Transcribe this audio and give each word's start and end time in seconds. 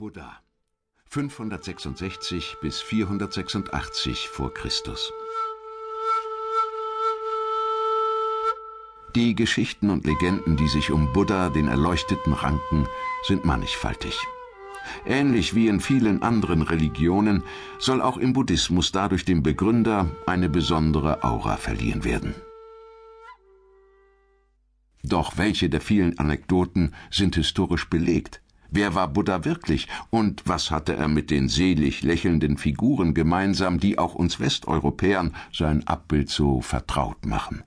Buddha 0.00 0.40
566 1.10 2.56
bis 2.62 2.80
486 2.80 4.30
vor 4.30 4.54
Christus 4.54 5.12
Die 9.14 9.34
Geschichten 9.34 9.90
und 9.90 10.06
Legenden, 10.06 10.56
die 10.56 10.68
sich 10.68 10.90
um 10.90 11.12
Buddha, 11.12 11.50
den 11.50 11.68
Erleuchteten, 11.68 12.32
ranken, 12.32 12.86
sind 13.24 13.44
mannigfaltig. 13.44 14.18
Ähnlich 15.04 15.54
wie 15.54 15.68
in 15.68 15.80
vielen 15.80 16.22
anderen 16.22 16.62
Religionen 16.62 17.42
soll 17.78 18.00
auch 18.00 18.16
im 18.16 18.32
Buddhismus 18.32 18.92
dadurch 18.92 19.26
dem 19.26 19.42
Begründer 19.42 20.08
eine 20.24 20.48
besondere 20.48 21.22
Aura 21.24 21.58
verliehen 21.58 22.04
werden. 22.04 22.34
Doch 25.02 25.36
welche 25.36 25.68
der 25.68 25.82
vielen 25.82 26.18
Anekdoten 26.18 26.94
sind 27.10 27.34
historisch 27.34 27.90
belegt? 27.90 28.39
Wer 28.72 28.94
war 28.94 29.08
Buddha 29.08 29.44
wirklich 29.44 29.88
und 30.10 30.42
was 30.46 30.70
hatte 30.70 30.94
er 30.94 31.08
mit 31.08 31.30
den 31.30 31.48
selig 31.48 32.02
lächelnden 32.02 32.56
Figuren 32.56 33.14
gemeinsam, 33.14 33.80
die 33.80 33.98
auch 33.98 34.14
uns 34.14 34.38
Westeuropäern 34.38 35.34
sein 35.52 35.86
Abbild 35.86 36.30
so 36.30 36.60
vertraut 36.60 37.26
machen? 37.26 37.64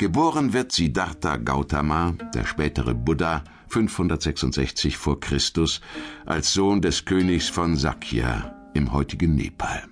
Geboren 0.00 0.52
wird 0.54 0.72
Siddhartha 0.72 1.36
Gautama, 1.36 2.14
der 2.34 2.46
spätere 2.46 2.94
Buddha, 2.94 3.44
566 3.68 4.96
vor 4.96 5.20
Christus, 5.20 5.80
als 6.26 6.52
Sohn 6.52 6.80
des 6.80 7.04
Königs 7.04 7.48
von 7.48 7.76
Sakya 7.76 8.54
im 8.74 8.92
heutigen 8.92 9.34
Nepal. 9.34 9.89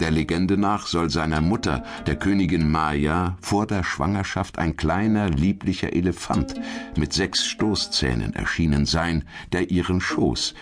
Der 0.00 0.10
Legende 0.10 0.56
nach 0.56 0.86
soll 0.86 1.10
seiner 1.10 1.40
Mutter, 1.40 1.84
der 2.06 2.16
Königin 2.16 2.70
Maya, 2.70 3.36
vor 3.40 3.66
der 3.66 3.84
Schwangerschaft 3.84 4.58
ein 4.58 4.76
kleiner, 4.76 5.28
lieblicher 5.28 5.92
Elefant 5.92 6.54
mit 6.96 7.12
sechs 7.12 7.46
Stoßzähnen 7.46 8.34
erschienen 8.34 8.86
sein, 8.86 9.24
der 9.52 9.70
ihren 9.70 10.00
Schoß 10.00 10.54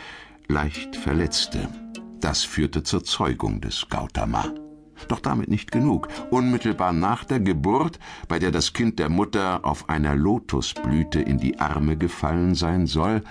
leicht 0.48 0.96
verletzte. 0.96 1.68
Das 2.20 2.42
führte 2.42 2.82
zur 2.82 3.04
Zeugung 3.04 3.60
des 3.60 3.88
Gautama. 3.88 4.52
Doch 5.08 5.20
damit 5.20 5.48
nicht 5.48 5.72
genug. 5.72 6.08
Unmittelbar 6.30 6.92
nach 6.92 7.24
der 7.24 7.40
Geburt, 7.40 7.98
bei 8.28 8.38
der 8.38 8.50
das 8.50 8.72
Kind 8.74 8.98
der 8.98 9.08
Mutter 9.08 9.64
auf 9.64 9.88
einer 9.88 10.14
Lotusblüte 10.14 11.20
in 11.20 11.38
die 11.38 11.58
Arme 11.58 11.96
gefallen 11.96 12.54
sein 12.54 12.86
soll, 12.86 13.22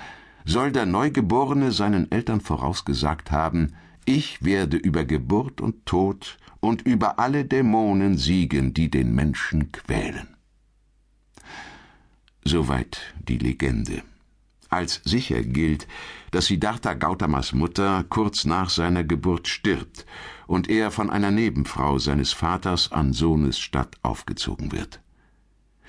soll 0.46 0.72
der 0.72 0.88
Neugeborene 0.88 1.72
seinen 1.72 2.12
Eltern 2.12 2.42
vorausgesagt 2.42 3.32
haben, 3.32 3.74
ich 4.06 4.44
werde 4.44 4.78
über 4.78 5.06
Geburt 5.06 5.62
und 5.62 5.86
Tod 5.86 6.38
und 6.60 6.82
über 6.82 7.20
alle 7.20 7.46
Dämonen 7.46 8.18
siegen, 8.18 8.74
die 8.74 8.90
den 8.90 9.14
Menschen 9.14 9.72
quälen. 9.72 10.36
Soweit 12.44 13.14
die 13.28 13.38
Legende. 13.38 14.04
Als 14.70 15.02
sicher 15.04 15.42
gilt, 15.44 15.88
dass 16.32 16.46
Siddhartha 16.46 16.94
Gautamas 16.94 17.54
Mutter 17.54 18.06
kurz 18.08 18.46
nach 18.46 18.70
seiner 18.70 19.04
Geburt 19.04 19.48
stirbt 19.48 20.06
und 20.46 20.70
er 20.70 20.92
von 20.92 21.10
einer 21.10 21.32
Nebenfrau 21.32 21.98
seines 21.98 22.34
Vaters 22.34 22.92
an 22.92 23.14
Sohnesstadt 23.14 23.98
aufgezogen 24.04 24.72
wird. 24.72 25.02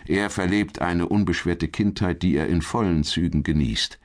Er 0.06 0.30
verlebt 0.30 0.80
eine 0.80 1.08
unbeschwerte 1.08 1.68
Kindheit, 1.68 2.22
die 2.22 2.36
er 2.36 2.48
in 2.48 2.62
vollen 2.62 3.04
Zügen 3.04 3.42
genießt. 3.42 3.98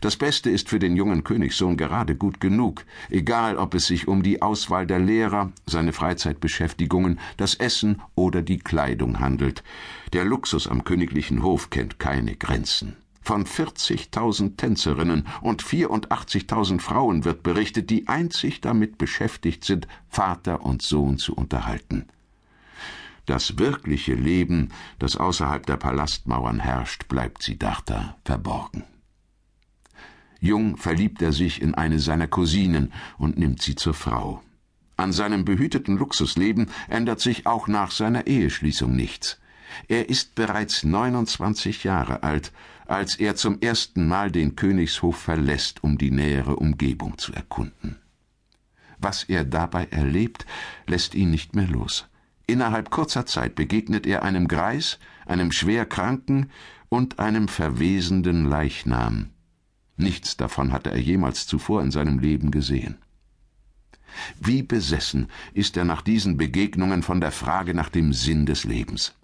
Das 0.00 0.16
Beste 0.16 0.50
ist 0.50 0.68
für 0.68 0.78
den 0.78 0.96
jungen 0.96 1.24
Königssohn 1.24 1.76
gerade 1.76 2.14
gut 2.14 2.40
genug, 2.40 2.84
egal 3.10 3.56
ob 3.56 3.74
es 3.74 3.86
sich 3.86 4.06
um 4.06 4.22
die 4.22 4.42
Auswahl 4.42 4.86
der 4.86 4.98
Lehrer, 4.98 5.52
seine 5.66 5.92
Freizeitbeschäftigungen, 5.92 7.18
das 7.36 7.54
Essen 7.54 8.00
oder 8.14 8.42
die 8.42 8.58
Kleidung 8.58 9.18
handelt. 9.18 9.64
Der 10.12 10.24
Luxus 10.24 10.68
am 10.68 10.84
königlichen 10.84 11.42
Hof 11.42 11.70
kennt 11.70 11.98
keine 11.98 12.36
Grenzen. 12.36 12.96
Von 13.20 13.44
40.000 13.44 14.56
Tänzerinnen 14.56 15.26
und 15.42 15.62
84.000 15.62 16.80
Frauen 16.80 17.24
wird 17.26 17.42
berichtet, 17.42 17.90
die 17.90 18.08
einzig 18.08 18.62
damit 18.62 18.96
beschäftigt 18.96 19.64
sind, 19.64 19.86
Vater 20.08 20.64
und 20.64 20.80
Sohn 20.80 21.18
zu 21.18 21.34
unterhalten. 21.34 22.06
Das 23.26 23.58
wirkliche 23.58 24.14
Leben, 24.14 24.70
das 24.98 25.18
außerhalb 25.18 25.66
der 25.66 25.76
Palastmauern 25.76 26.60
herrscht, 26.60 27.08
bleibt 27.08 27.42
Siddhartha 27.42 28.16
verborgen. 28.24 28.84
Jung 30.40 30.76
verliebt 30.76 31.20
er 31.22 31.32
sich 31.32 31.60
in 31.60 31.74
eine 31.74 31.98
seiner 31.98 32.28
Cousinen 32.28 32.92
und 33.18 33.38
nimmt 33.38 33.62
sie 33.62 33.74
zur 33.74 33.94
Frau. 33.94 34.42
An 34.96 35.12
seinem 35.12 35.44
behüteten 35.44 35.96
Luxusleben 35.96 36.70
ändert 36.88 37.20
sich 37.20 37.46
auch 37.46 37.68
nach 37.68 37.90
seiner 37.90 38.26
Eheschließung 38.26 38.94
nichts. 38.94 39.38
Er 39.86 40.08
ist 40.08 40.34
bereits 40.34 40.82
29 40.82 41.84
Jahre 41.84 42.22
alt, 42.22 42.52
als 42.86 43.16
er 43.16 43.36
zum 43.36 43.60
ersten 43.60 44.08
Mal 44.08 44.30
den 44.30 44.56
Königshof 44.56 45.16
verlässt, 45.16 45.84
um 45.84 45.98
die 45.98 46.10
nähere 46.10 46.56
Umgebung 46.56 47.18
zu 47.18 47.32
erkunden. 47.32 47.96
Was 48.98 49.24
er 49.24 49.44
dabei 49.44 49.86
erlebt, 49.90 50.46
lässt 50.86 51.14
ihn 51.14 51.30
nicht 51.30 51.54
mehr 51.54 51.68
los. 51.68 52.08
Innerhalb 52.46 52.90
kurzer 52.90 53.26
Zeit 53.26 53.54
begegnet 53.54 54.06
er 54.06 54.22
einem 54.22 54.48
Greis, 54.48 54.98
einem 55.26 55.52
Schwerkranken 55.52 56.50
und 56.88 57.18
einem 57.18 57.46
verwesenden 57.46 58.46
Leichnam. 58.46 59.28
Nichts 59.98 60.36
davon 60.36 60.72
hatte 60.72 60.90
er 60.90 61.00
jemals 61.00 61.46
zuvor 61.46 61.82
in 61.82 61.90
seinem 61.90 62.20
Leben 62.20 62.50
gesehen. 62.50 62.96
Wie 64.40 64.62
besessen 64.62 65.28
ist 65.52 65.76
er 65.76 65.84
nach 65.84 66.02
diesen 66.02 66.36
Begegnungen 66.36 67.02
von 67.02 67.20
der 67.20 67.32
Frage 67.32 67.74
nach 67.74 67.88
dem 67.88 68.12
Sinn 68.12 68.46
des 68.46 68.64
Lebens. 68.64 69.14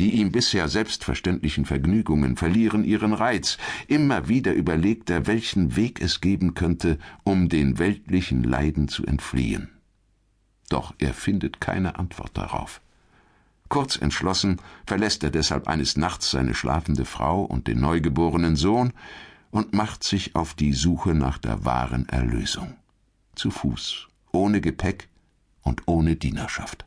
Die 0.00 0.10
ihm 0.16 0.32
bisher 0.32 0.68
selbstverständlichen 0.68 1.66
Vergnügungen 1.66 2.36
verlieren 2.36 2.84
ihren 2.84 3.12
Reiz. 3.12 3.58
Immer 3.86 4.28
wieder 4.28 4.52
überlegt 4.54 5.10
er, 5.10 5.26
welchen 5.26 5.76
Weg 5.76 6.00
es 6.00 6.20
geben 6.20 6.54
könnte, 6.54 6.98
um 7.22 7.48
den 7.48 7.78
weltlichen 7.78 8.42
Leiden 8.42 8.88
zu 8.88 9.06
entfliehen. 9.06 9.68
Doch 10.68 10.94
er 10.98 11.14
findet 11.14 11.60
keine 11.60 11.98
Antwort 11.98 12.36
darauf. 12.36 12.80
Kurz 13.68 13.96
entschlossen 13.96 14.56
verlässt 14.86 15.22
er 15.22 15.30
deshalb 15.30 15.68
eines 15.68 15.96
Nachts 15.96 16.30
seine 16.30 16.54
schlafende 16.54 17.04
Frau 17.04 17.42
und 17.42 17.66
den 17.66 17.80
neugeborenen 17.80 18.56
Sohn 18.56 18.92
und 19.50 19.72
macht 19.72 20.04
sich 20.04 20.34
auf 20.34 20.54
die 20.54 20.72
Suche 20.72 21.14
nach 21.14 21.38
der 21.38 21.64
wahren 21.64 22.08
Erlösung. 22.08 22.76
Zu 23.34 23.50
Fuß, 23.50 24.08
ohne 24.32 24.60
Gepäck 24.60 25.08
und 25.62 25.82
ohne 25.86 26.16
Dienerschaft. 26.16 26.84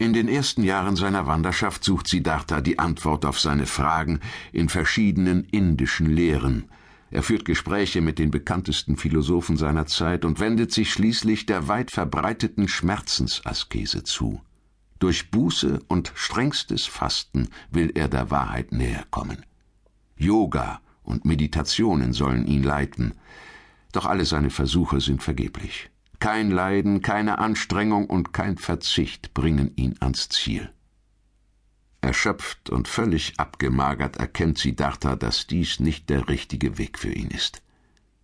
In 0.00 0.12
den 0.12 0.28
ersten 0.28 0.62
Jahren 0.62 0.94
seiner 0.94 1.26
Wanderschaft 1.26 1.82
sucht 1.82 2.06
Siddhartha 2.06 2.60
die 2.60 2.78
Antwort 2.78 3.24
auf 3.24 3.40
seine 3.40 3.66
Fragen 3.66 4.20
in 4.52 4.68
verschiedenen 4.68 5.44
indischen 5.44 6.08
Lehren. 6.08 6.66
Er 7.10 7.24
führt 7.24 7.44
Gespräche 7.44 8.00
mit 8.00 8.18
den 8.18 8.30
bekanntesten 8.30 8.96
Philosophen 8.96 9.56
seiner 9.56 9.86
Zeit 9.86 10.24
und 10.24 10.38
wendet 10.38 10.72
sich 10.72 10.92
schließlich 10.92 11.46
der 11.46 11.66
weit 11.66 11.90
verbreiteten 11.90 12.68
Schmerzensaskese 12.68 14.04
zu. 14.04 14.40
Durch 15.00 15.30
Buße 15.30 15.80
und 15.88 16.12
strengstes 16.14 16.86
Fasten 16.86 17.48
will 17.70 17.90
er 17.94 18.08
der 18.08 18.30
Wahrheit 18.30 18.72
näher 18.72 19.04
kommen. 19.10 19.44
Yoga 20.16 20.80
und 21.08 21.24
Meditationen 21.24 22.12
sollen 22.12 22.46
ihn 22.46 22.62
leiten, 22.62 23.14
doch 23.92 24.04
alle 24.04 24.26
seine 24.26 24.50
Versuche 24.50 25.00
sind 25.00 25.22
vergeblich. 25.22 25.90
Kein 26.20 26.50
Leiden, 26.50 27.00
keine 27.00 27.38
Anstrengung 27.38 28.06
und 28.06 28.32
kein 28.32 28.58
Verzicht 28.58 29.32
bringen 29.34 29.72
ihn 29.76 29.96
ans 30.00 30.28
Ziel. 30.28 30.70
Erschöpft 32.00 32.70
und 32.70 32.88
völlig 32.88 33.34
abgemagert 33.38 34.16
erkennt 34.16 34.58
Siddhartha, 34.58 35.16
dass 35.16 35.46
dies 35.46 35.80
nicht 35.80 36.10
der 36.10 36.28
richtige 36.28 36.78
Weg 36.78 36.98
für 36.98 37.12
ihn 37.12 37.28
ist. 37.28 37.62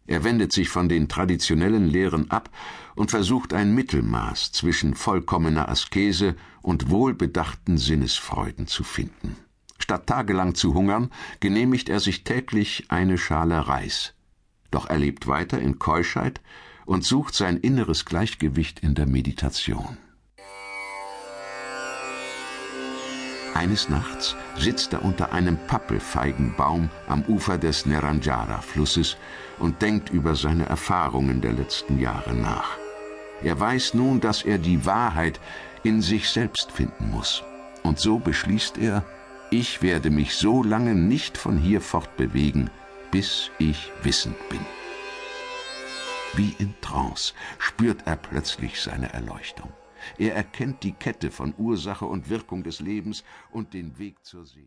Er 0.07 0.23
wendet 0.23 0.53
sich 0.53 0.69
von 0.69 0.89
den 0.89 1.09
traditionellen 1.09 1.89
Lehren 1.89 2.31
ab 2.31 2.51
und 2.95 3.11
versucht 3.11 3.55
ein 3.55 3.75
Mittelmaß 3.75 4.53
zwischen 4.53 4.95
vollkommener 4.95 5.69
Askese 5.69 6.37
und 6.61 6.91
wohlbedachten 6.91 7.79
Sinnesfreuden 7.79 8.67
zu 8.67 8.85
finden. 8.85 9.37
Statt 9.85 10.07
tagelang 10.07 10.55
zu 10.55 10.73
hungern, 10.73 11.11
genehmigt 11.41 11.91
er 11.91 12.01
sich 12.01 12.25
täglich 12.25 12.87
eine 12.89 13.19
Schale 13.19 13.69
Reis. 13.69 14.15
Doch 14.71 14.89
er 14.89 14.97
lebt 14.97 15.27
weiter 15.27 15.61
in 15.61 15.79
Keuschheit 15.79 16.41
und 16.87 17.05
sucht 17.05 17.35
sein 17.35 17.59
inneres 17.59 18.07
Gleichgewicht 18.07 18.81
in 18.81 18.95
der 18.95 19.05
Meditation. 19.05 19.99
Eines 23.53 23.91
Nachts 23.91 24.35
sitzt 24.57 24.95
er 24.95 25.05
unter 25.05 25.35
einem 25.35 25.59
Pappelfeigenbaum 25.67 26.89
am 27.07 27.23
Ufer 27.29 27.59
des 27.59 27.85
Neranjara-Flusses 27.85 29.19
und 29.59 29.83
denkt 29.83 30.09
über 30.09 30.35
seine 30.35 30.65
Erfahrungen 30.65 31.43
der 31.43 31.53
letzten 31.53 32.01
Jahre 32.01 32.35
nach. 32.35 32.79
Er 33.43 33.61
weiß 33.61 33.93
nun, 33.93 34.23
dass 34.23 34.45
er 34.45 34.57
die 34.57 34.87
Wahrheit 34.87 35.41
in 35.83 36.01
sich 36.01 36.31
selbst 36.31 36.73
finden 36.73 37.11
muss. 37.11 37.45
Und 37.83 37.99
so 37.99 38.19
beschließt 38.19 38.79
er, 38.79 39.05
ich 39.59 39.83
werde 39.83 40.11
mich 40.11 40.35
so 40.35 40.65
lange 40.65 40.97
nicht 40.97 41.39
von 41.39 41.57
hier 41.57 41.81
fortbewegen, 41.81 42.71
bis 43.13 43.53
ich 43.61 43.93
wissend 44.03 44.37
bin. 44.49 44.59
Wie 46.35 46.57
in 46.59 46.75
Trance 46.81 47.35
spürt 47.59 48.05
er 48.05 48.17
plötzlich 48.17 48.81
seine 48.81 49.13
Erleuchtung. 49.13 49.73
Er 50.19 50.35
erkennt 50.35 50.83
die 50.83 50.91
Kette 50.91 51.31
von 51.31 51.55
Ursache 51.57 52.05
und 52.05 52.31
Wirkung 52.31 52.65
des 52.65 52.81
Lebens 52.81 53.23
und 53.53 53.75
den 53.75 53.97
Weg 53.97 54.25
zur 54.25 54.45
Seele. 54.45 54.63